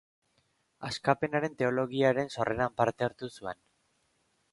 Askapenaren 0.87 1.57
teologiaren 1.59 2.31
sorreran 2.37 2.73
parte 2.81 3.07
hartu 3.09 3.31
zuen. 3.41 3.61